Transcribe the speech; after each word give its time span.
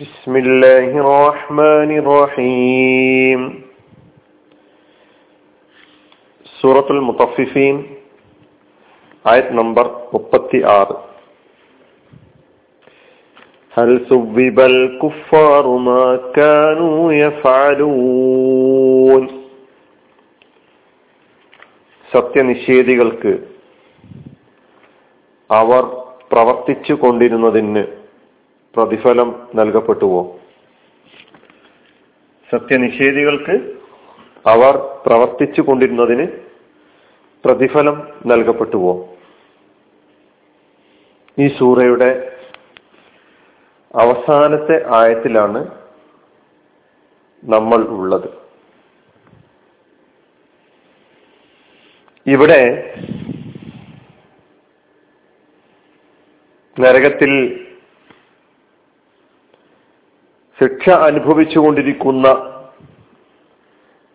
بسم 0.00 0.36
الله 0.36 0.88
الرحمن 1.04 1.90
الرحيم 1.98 3.40
سورة 6.60 6.86
المطففين 6.90 7.76
آية 9.26 9.52
نمبر 9.52 9.86
36 10.12 10.96
هل 13.72 14.06
ثوب 14.08 14.60
الكفار 14.60 15.66
ما 15.88 16.20
كانوا 16.34 17.12
يفعلون 17.12 19.22
സത്യനിഷേധികൾക്ക് 22.12 23.32
അവർ 25.50 25.84
പ്രവർത്തിച്ചു 26.32 26.94
കൊണ്ടിരുന്നതിന് 26.94 27.82
പ്രതിഫലം 28.75 29.49
നൽകപ്പെട്ടുവോ? 29.55 30.39
സത്യനിഷേധികൾക്ക് 32.49 33.55
അവർ 34.49 34.77
പ്രവർത്തിച്ചു 35.05 35.61
കൊണ്ടിരുന്നതിന് 35.61 36.27
പ്രതിഫലം 37.45 37.97
നൽകപ്പെട്ടുവോ? 38.25 38.93
ഈ 41.39 41.47
സൂറയുടെ 41.47 42.09
അവസാനത്തെ 43.95 44.77
ആയത്തിലാണ് 44.95 45.61
നമ്മൾ 47.43 47.83
ഉള്ളത്. 47.83 48.29
ഇവിടെ 52.27 52.61
നരകത്തിൽ 56.79 57.31
ശിക്ഷ 60.61 60.89
അനുഭവിച്ചുകൊണ്ടിരിക്കുന്ന 60.89 62.27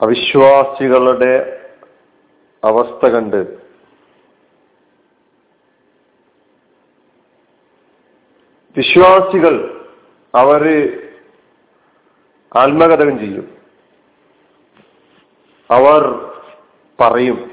അവിശ്വാസികളുടെ 0.00 1.32
അവസ്ഥ 2.64 3.06
കണ്ട് 3.06 3.66
വിശ്വാസികൾ 8.76 9.84
അവർ 10.34 10.62
ആത്മകഥകം 12.56 13.18
ചെയ്യും. 13.18 13.56
അവർ 15.70 16.32
പറയും 17.00 17.50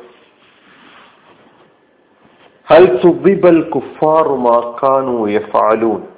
ഹൽ 2.71 3.01
സുബിബൽ 3.01 3.69
കുഫാറുമാക്കാനു 3.69 5.27
യഫാലൂൻ. 5.27 6.12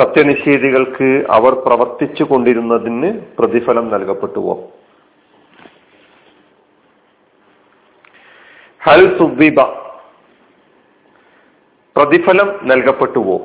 സത്യനിഷേധികൾക്ക് 0.00 1.26
അവർ 1.30 1.54
പ്രവർത്തിച്ചു 1.54 2.24
കൊണ്ടിരുന്നതിന് 2.24 3.20
പ്രതിഫലം 3.38 3.88
നൽകപ്പെട്ടുവോ? 3.88 4.70
ഹൽ 8.82 9.18
സുബിബ 9.18 9.62
പ്രതിഫലം 11.96 12.68
നൽകപ്പെട്ടുവോ? 12.68 13.38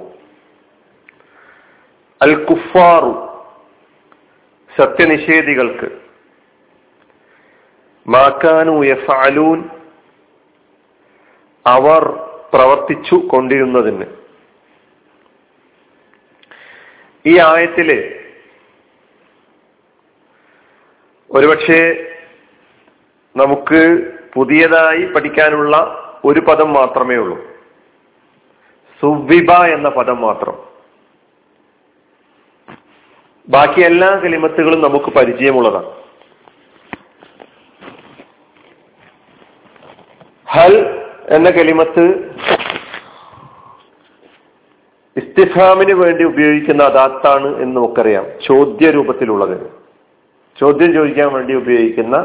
അൽ 2.22 2.46
കുഫാറു. 2.46 3.14
സത്യനിഷേധികൾക്ക്. 4.78 5.90
മാക്കാനു 8.08 8.84
യഫാലൂൻ 8.84 9.64
അവർ 11.66 12.04
പ്രവർത്തിച്ചു 12.54 13.16
കൊണ്ടിരുന്നതിന്. 13.16 14.06
ഈ 17.26 17.40
ആയത്തിൽ 17.40 18.18
ഒരുപക്ഷെ 21.32 22.12
നമുക്ക് 23.36 24.12
പുതിയതായി 24.34 25.06
പഠിക്കാനുള്ള 25.06 25.76
ഒരു 26.26 26.40
പദം 26.40 26.74
മാത്രമേ 26.74 27.16
ഉള്ളൂ. 27.16 27.48
സുവിബ 29.02 29.52
എന്ന 29.52 29.90
പദം 29.90 30.22
മാത്രം. 30.22 30.72
ബാക്കി 33.50 33.82
എല്ലാ 33.82 34.10
കലിമത്തുകളും 34.10 34.82
നമുക്ക് 34.82 35.06
പരിചയമുള്ളതാണ്. 35.06 36.02
ഹൽ 40.50 41.00
എന്ന 41.30 41.50
കലിമത്ത് 41.50 42.32
ഇസ്തിഫാമിന് 45.16 45.94
വേണ്ടി 45.94 46.24
ഉപയോഗിക്കുന്ന 46.24 46.84
അദാത്താണ് 46.84 47.48
എന്ന് 47.62 47.76
നമുക്കറിയാം 47.76 48.26
ചോദ്യ 48.48 48.92
രൂപത്തിലുള്ളത് 48.92 49.56
ചോദ്യം 50.58 50.94
ചോദിക്കാൻ 50.94 51.30
വേണ്ടി 51.34 51.54
ഉപയോഗിക്കുന്ന 51.54 52.16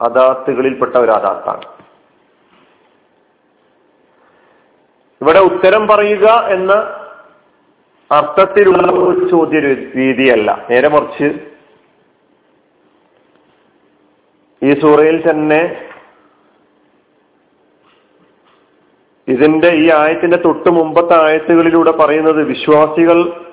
അദാത്തുകളിൽപ്പെട്ട 0.00 0.94
ഒരു 0.96 1.10
അദാത്താണ്. 1.10 1.64
ഇവിടെ 5.20 5.38
ഉത്തരം 5.38 5.82
പറയുക 5.86 6.28
എന്ന 6.48 6.72
അർത്ഥത്തിലുള്ള 8.10 8.86
ഒരു 9.02 9.28
ചോദ്യ 9.28 9.58
രീതിയല്ല 10.00 10.66
നേരെ 10.70 10.88
മറിച്ച് 10.88 11.28
ഈ 14.62 14.72
സൂറയിൽ 14.80 15.30
തന്നെ 15.30 15.60
ഇതിന്റെ 19.28 19.68
ഈ 19.68 19.90
ആയത്തിന്റെ 19.90 20.36
തൊട്ട് 20.36 20.70
മുമ്പത്തെ 20.70 21.24
ആയത്തുകളിലൂടെ 21.24 21.90
പറയുന്നത് 21.90 22.42
വിശ്വാസികൾ 22.42 23.46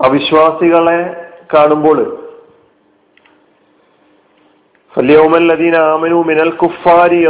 അവിശ്വാസികളെ 0.00 1.30
കാണുമ്പോൾ. 1.54 2.24
ആമനു 5.76 6.14
മിനൽ 6.14 6.50
കുഫാരി 6.50 7.24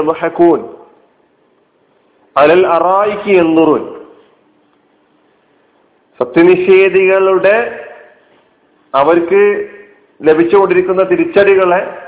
അലൽ 2.37 2.67
അറായിക്ക് 2.67 3.39
എന്നുറുൻ. 3.39 3.99
സത്യനിഷേധികളുടെ 6.19 7.85
അവർക്ക് 8.95 9.71
ലഭിച്ചുകൊണ്ടിരിക്കുന്ന 10.23 11.03
തിരിച്ചടികളെ 11.03 11.99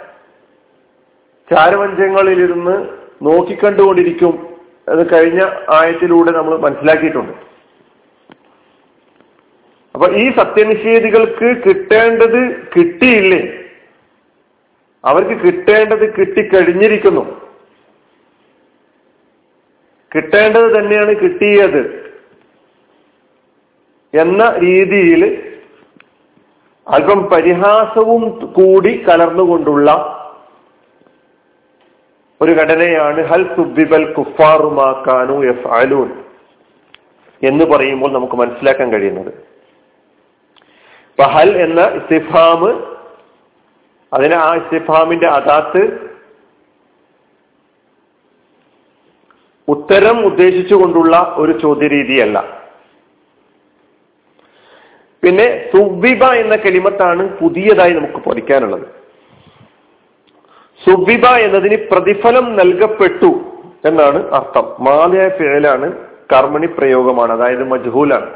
ചാരവഞ്ചങ്ങളിലിരുന്ന് 1.50 2.88
നോക്കിക്കണ്ടുകൊണ്ടിരിക്കും. 3.22 4.49
അത് 4.90 5.12
കഴിഞ്ഞ 5.12 5.40
ആയത്തിലൂടെ 5.68 6.30
നമ്മൾ 6.30 6.58
മനസ്സിലാക്കിയിട്ടുണ്ട്. 6.58 7.32
അപ്പൊ 9.94 10.06
ഈ 10.12 10.32
സത്യനിഷേധികൾക്ക് 10.32 11.48
കിട്ടേണ്ടത് 11.66 12.40
കിട്ടിയില്ലേ? 12.76 13.40
അവർക്ക് 15.04 15.36
കിട്ടേണ്ടത് 15.40 16.14
കിട്ടിക്കഴിഞ്ഞിരിക്കുന്നു. 16.14 17.24
കിട്ടേണ്ടത് 20.14 20.68
തന്നെയാണ് 20.78 21.12
കിട്ടിയത് 21.16 21.82
എന്ന 24.14 24.54
രീതിയിൽ 24.58 25.22
അല്പം 26.86 27.20
പരിഹാസവും 27.32 28.22
കൂടി 28.52 29.04
കലർന്നുകൊണ്ടുള്ള 29.08 29.90
ഒരു 32.42 32.52
ഘടനയാണ് 32.52 33.20
ഹൽ 33.30 33.42
സുബിബൽ 33.56 34.04
കുഫാറുമാക്കാനു 34.12 35.36
എഫ് 35.44 35.68
അലൂൻ 35.68 36.10
എന്ന് 37.42 37.64
പറയുമ്പോൾ 37.64 38.10
നമുക്ക് 38.12 38.34
മനസ്സിലാക്കാൻ 38.34 38.88
കഴിയുന്നത്. 38.92 39.32
ഹൽ 41.18 41.50
എന്ന 41.62 41.80
ഇസ്തിഫാമ് 41.98 42.70
അതിന് 44.12 44.34
ആ 44.34 44.54
ഇസ്തിഫാമിന്റെ 44.54 45.28
അതാത്ത് 45.28 45.82
ഉത്തരം 49.68 50.16
ഉദ്ദേശിച്ചുകൊണ്ടുള്ള 50.26 51.34
ഒരു 51.36 51.52
ചോദ്യരീതിയല്ല. 51.60 52.38
പിന്നെ 55.22 55.46
സുബിബ 55.72 56.24
എന്ന 56.24 56.56
കെളിമത്താണ് 56.56 57.22
പുതിയതായി 57.38 57.92
നമുക്ക് 57.92 58.30
പഠിക്കാനുള്ളത്. 58.30 58.86
സുബിബ 60.84 61.26
എന്നതിന് 61.26 61.76
പ്രതിഫലം 61.90 62.56
നൽകപ്പെട്ടു 62.56 63.40
എന്നാണ് 63.84 64.30
അർത്ഥം. 64.30 64.76
മാലയായ 64.80 65.28
ഫിഴലാണ് 65.28 65.92
കർമ്മണി 66.32 66.66
പ്രയോഗമാണ് 66.66 67.32
അതായത് 67.32 67.64
മജ്ഹൂലാണ്. 67.68 68.30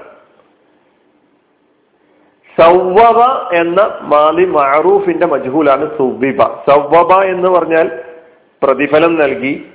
സൗവബ 2.61 3.19
എന്ന 3.55 3.99
മാലി 4.03 4.45
മഅറൂഫിന്റെ 4.45 5.27
മജ്ഹൂലാണ് 5.27 5.99
സുബിബ 5.99 6.43
സൗവബ 6.43 7.13
എന്ന് 7.25 7.49
പറഞ്ഞാൽ 7.49 7.91
പ്രതിഫലം 8.63 9.15
നൽകി 9.15 9.67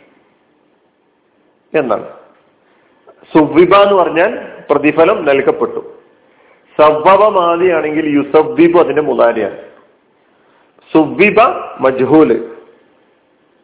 എന്നാണ്. 1.74 2.08
സുബിബ 3.38 3.76
എന്ന് 3.76 3.94
പറഞ്ഞാൽ 3.94 4.48
പ്രതിഫലം 4.70 5.26
നൽകപ്പെട്ടു. 5.26 5.94
സവ്വബ 6.82 7.24
മാലിയാണെങ്കിൽ 7.40 8.06
യുസബിബു 8.18 8.80
അതിന്റെ 8.80 9.02
മുതാരിയാണ്. 9.02 9.58
സുബിബ 10.94 11.42
മജ്ഹൂൽ. 11.80 12.59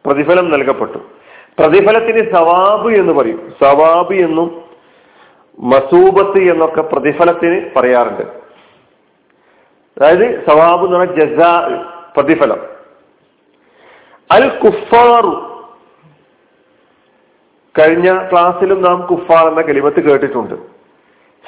പ്രതിഫലം 0.06 0.50
നൽകപ്പെട്ടു. 0.50 0.98
പ്രതിഫലത്തിന് 1.58 2.34
സവാബ് 2.34 2.94
എന്ന് 2.94 3.12
പറയും. 3.12 3.54
സവാബ് 3.64 4.14
എന്നും 4.14 4.62
മസൂബത്ത് 5.60 6.38
എന്നൊക്കെ 6.38 6.82
പ്രതിഫലത്തിന് 6.82 7.70
പറയാറുണ്ട്. 7.76 8.22
അതായത് 9.98 10.46
സവാബ് 10.48 10.84
എന്ന് 10.84 10.98
പറഞ്ഞ 10.98 11.14
ജസ 11.14 11.44
പ്രതിഫലം. 12.16 12.58
അൽ 14.30 14.48
കുഫാറു 14.48 15.56
കഴിഞ്ഞ 17.78 18.28
ക്ലാസ്സിലും 18.32 18.82
നാം 18.82 19.06
കുഫാർ 19.06 19.48
എന്ന 19.48 19.60
കലിമത്ത് 19.60 20.00
കേട്ടിട്ടുണ്ട്. 20.00 20.54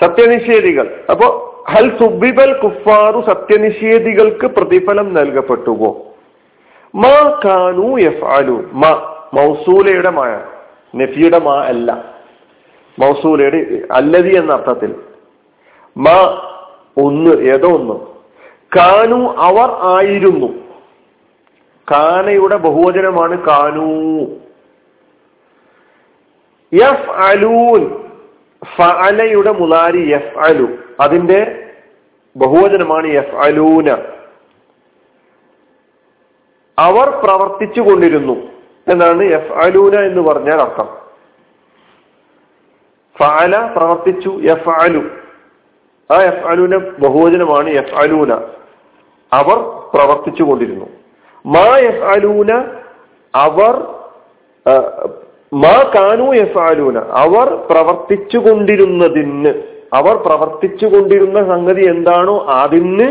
സത്യനിഷേധികൾ. 0.05 1.05
അപ്പോ 1.11 1.55
ഹൽ 1.69 1.99
സുബിബൽ 1.99 2.61
കുഫാറു 2.61 3.21
സത്യനിഷേധികൾക്ക് 3.21 4.47
പ്രതിഫലം 4.47 5.15
നൽകപ്പെട്ടുവോ? 5.15 6.08
മാ 6.95 7.41
കാനു 7.45 8.01
യഫ്ആലു 8.01 8.65
മാ 8.73 9.15
മൗസൂലയുടെ 9.35 10.11
മായ 10.11 10.41
നഫിയുടെ 10.97 11.39
മാ 11.39 11.63
അല്ല. 11.65 12.05
മൗസൂലയുടെ 12.99 13.79
അല്ലതി 13.93 14.37
എന്ന 14.37 14.53
അർത്ഥത്തിൽ. 14.53 14.95
മാ 15.97 16.43
ഒന്ന് 16.97 17.31
ഏതോ 17.41 17.69
ഒന്ന്. 17.69 17.95
കാനു 18.77 19.35
അവർ 19.39 19.97
ആയിരുന്നു. 19.97 20.47
കാനയുടെ 21.91 22.57
ബഹുവചനമാണ് 22.57 23.47
കാനു. 23.47 23.89
എഫ് 26.73 27.11
അലൂൻ 27.11 28.09
ഫലയുടെ 28.77 29.51
മുലാരി 29.51 30.11
എഫ് 30.11 30.39
അലു 30.39 30.69
അതിന്റെ 31.01 31.71
ബഹുവചനമാണ് 32.37 33.07
എഫ് 33.07 33.37
അലൂന 33.37 34.18
അവർ 36.79 37.09
പ്രവർത്തിച്ചു 37.23 37.81
കൊണ്ടിരുന്നു 37.83 38.37
എന്നാണ് 38.87 39.23
എഫ് 39.39 39.55
അലൂന 39.63 39.95
എന്ന് 40.09 40.23
പറഞ്ഞാൽ 40.29 40.59
അർത്ഥം. 40.61 40.89
ഫഅല 43.17 43.55
പ്രവർത്തിച്ചു 43.75 44.31
എഫ് 44.53 44.73
അലു 44.79 45.03
ആ 46.11 46.19
എഫ് 46.29 46.45
അലൂന 46.51 46.75
ബഹുവചനമാണ് 47.03 47.71
എഫ് 47.81 47.97
അലൂന 48.03 48.31
അവർ 49.33 49.59
പ്രവർത്തിച്ചു 49.93 50.45
കൊണ്ടിരുന്നു 50.45 50.87
മാ 51.45 51.67
എഫ് 51.89 52.05
അലൂന 52.13 52.51
അവർ 53.35 53.75
മാ 55.57 55.77
കാനു 55.93 56.27
എഫ് 56.41 56.61
അലൂന 56.65 56.97
അവർ 57.21 57.49
പ്രവർത്തിച്ചു 57.69 58.39
കൊണ്ടിരുന്നതിന് 58.47 59.53
അവർ 59.93 60.15
പ്രവർത്തിച്ചു 60.25 60.87
കൊണ്ടിരുന്ന 60.87 61.39
സംഗതി 61.53 61.85
എന്താണോ 61.93 62.35
അതിന് 62.57 63.09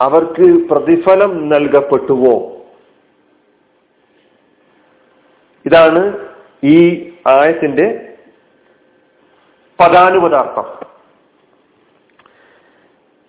അവർക്ക് 0.00 0.68
പ്രതിഫലം 0.68 1.48
നൽകപ്പെട്ടുവോ? 1.48 2.54
ഇതാണ് 5.66 6.28
ഈ 6.64 7.10
ആയത്തിന്റെ 7.26 8.16
പദാനുപദാർത്ഥം 9.80 10.86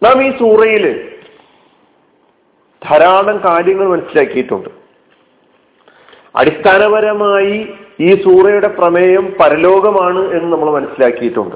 നാം 0.03 0.23
ഈ 0.23 0.39
സൂറയിൽ 0.39 1.15
ധാരാളം 2.83 3.41
കാര്യങ്ങൾ 3.47 3.87
മനസ്സിലാക്കിയിട്ടുണ്ട്. 3.87 4.69
അടിസ്ഥാനപരമായി 6.35 7.73
ഈ 7.99 8.23
സൂറയുടെ 8.23 8.67
പ്രമേയം 8.67 9.35
പരലോകമാണ് 9.39 10.19
എന്ന് 10.19 10.51
നമ്മൾ 10.51 10.71
മനസ്സിലാക്കിയിട്ടുണ്ട്. 10.71 11.55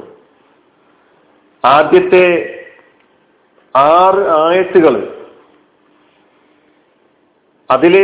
ആദ്യത്തെ 1.66 2.25
ആറ് 3.75 4.23
ആയത്തുകൾ 4.29 4.95
അതിൽ 7.69 7.95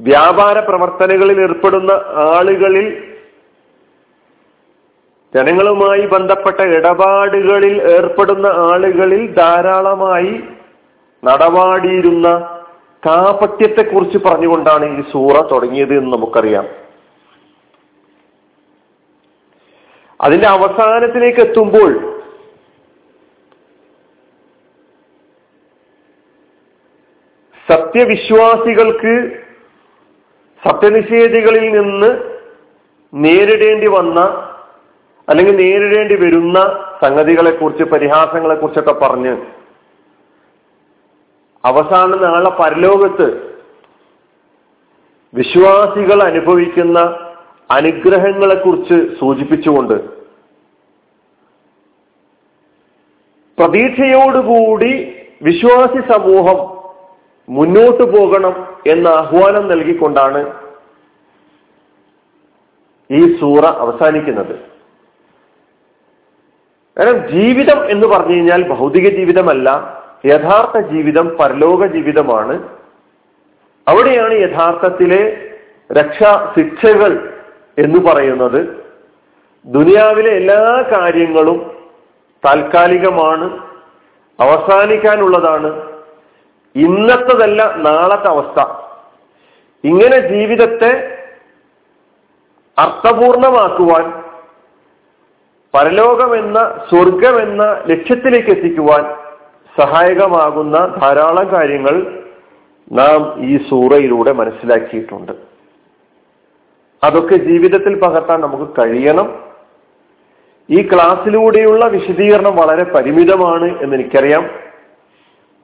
വ്യാപാര 0.00 0.58
പ്രവർത്തനങ്ങളിൽ 0.58 1.40
ഏർപ്പെടുന്ന 1.40 1.92
ആളുകളിൽ 2.34 2.86
ജനങ്ങളുമായി 5.34 6.06
ബന്ധപ്പെട്ട 6.06 6.60
ഇടപാടുകളിൽ 6.60 7.76
ഏർപ്പെടുന്ന 7.92 8.46
ആളുകളിൽ 8.46 9.34
ധാരാളമായി 9.34 10.34
നടപാടിയിരുന്ന 11.24 12.28
കാപട്യത്തെക്കുറിച്ച് 13.06 14.18
പറഞ്ഞുകൊണ്ടാണ് 14.26 14.84
ഈ 14.98 15.02
സൂറ 15.12 15.34
തുടങ്ങിയത് 15.52 15.94
എന്ന് 15.98 16.12
നമുക്കറിയാം. 16.16 16.66
അതിന്റെ 20.20 20.46
അവസാനത്തിലേക്ക് 20.46 21.40
എത്തുമ്പോൾ 21.40 22.13
സത്യവിശ്വാസികൾക്ക് 27.68 29.14
സത്യനിഷേധികളിൽ 30.62 31.70
നിന്ന് 31.70 32.10
നേരിടേണ്ടി 33.12 33.86
വന്ന 33.86 34.20
അല്ലെങ്കിൽ 35.28 35.56
നേരിടേണ്ടി 35.56 36.14
വരുന്ന 36.14 36.58
സംഗതികളെ 37.04 37.50
കുറിച്ച് 37.50 37.84
പരിഹാസങ്ങളെ 37.84 38.54
കുറിച്ചൊക്കെ 38.54 38.92
പറഞ്ഞ് 38.92 39.36
അവസാന 41.64 42.16
നാളെ 42.16 42.50
പരലോകത്ത് 42.50 43.26
വിശ്വാസികൾ 45.34 46.22
അനുഭവിക്കുന്ന 46.22 46.98
അനുഗ്രഹങ്ങളെ 47.70 48.54
കുറിച്ച് 48.54 49.18
സൂചിപ്പിച്ചുകൊണ്ട് 49.20 49.94
പ്രതീക്ഷയോടുകൂടി 53.58 54.92
വിശ്വാസി 55.42 56.12
സമൂഹം 56.12 56.73
മുന്നോട്ടു 57.48 58.02
പോകണം 58.02 58.66
എന്ന 58.86 59.08
ആഹ്വാനം 59.08 59.68
നൽകിക്കൊണ്ടാണ് 59.68 60.52
ഈ 63.10 63.40
സൂറ 63.40 63.64
അവസാനിക്കുന്നത്. 63.64 64.60
കാരണം 66.98 67.28
ജീവിതം 67.28 67.90
എന്ന് 67.90 68.06
പറഞ്ഞു 68.06 68.34
കഴിഞ്ഞാൽ 68.34 68.68
ഭൗതിക 68.68 69.16
ജീവിതമല്ല 69.16 69.70
യഥാർത്ഥ 70.26 70.88
ജീവിതം 70.88 71.36
പരലോക 71.40 71.86
ജീവിതമാണ്. 71.86 72.68
അവിടെയാണ് 73.88 74.32
യഥാർത്ഥത്തിലെ 74.32 75.50
രക്ഷാ 75.92 76.52
ശിക്ഷകൾ 76.56 77.42
എന്ന് 77.78 78.10
പറയുന്നത്. 78.10 78.84
ദുനിയാവിലെ 79.66 80.30
എല്ലാ 80.30 80.84
കാര്യങ്ങളും 80.92 81.70
താൽക്കാലികമാണ് 82.46 83.58
അവസാനിക്കാനുള്ളതാണ്. 84.40 85.93
ഇന്നത്തതല്ല 86.76 87.74
നാളത്തെ 87.76 88.28
അവസ്ഥ. 88.28 88.66
ഇങ്ങനെ 89.84 90.28
ജീവിതത്തെ 90.28 91.18
അർത്ഥപൂർണമാക്കുവാൻ 92.78 94.24
പരലോകമെന്ന 95.74 96.58
സ്വർഗമെന്ന 96.90 97.62
ലക്ഷ്യത്തിലേക്ക് 97.62 98.50
എത്തിക്കുവാൻ 98.50 99.02
സഹായകമാകുന്ന 99.80 100.78
ധാരാളം 101.02 101.52
കാര്യങ്ങൾ 101.52 102.22
നാം 102.92 103.44
ഈ 103.44 103.56
സൂറയിലൂടെ 103.70 104.32
മനസ്സിലാക്കിയിട്ടുണ്ട്. 104.32 105.32
അതൊക്കെ 107.04 107.36
ജീവിതത്തിൽ 107.36 108.00
പകർത്താൻ 108.00 108.40
നമുക്ക് 108.40 108.72
കഴിയണം. 108.80 109.44
ഈ 110.70 110.88
ക്ലാസ്സിലൂടെയുള്ള 110.88 111.86
വിശദീകരണം 111.86 112.56
വളരെ 112.56 112.84
പരിമിതമാണ് 112.84 113.82
എന്ന് 113.82 113.96
എനിക്കറിയാം 113.96 114.63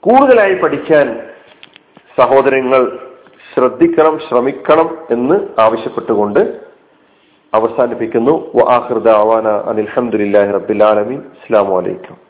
കൂടുതലായി 0.03 0.55
പഠിക്കാൻ 0.55 1.21
സഹോദരങ്ങൾ 2.21 2.99
ശ്രദ്ധിക്കണം 3.55 4.19
ശ്രമിക്കണം 4.29 4.99
എന്ന് 5.11 5.61
ആവശ്യപ്പെട്ടുകൊണ്ട് 5.61 6.41
അവസാനിപ്പിക്കുന്നു. 7.55 8.35
അനിൽഹമുല്ലാഹി 9.71 10.51
റബ്ബിൽ 10.53 10.85
ആലമീൻ. 10.85 11.19
അസ്സാം 11.19 11.71
വലൈക്കും 11.71 12.30